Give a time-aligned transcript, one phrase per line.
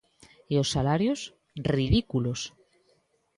[0.53, 1.19] E os salarios,
[1.73, 2.39] ridículos.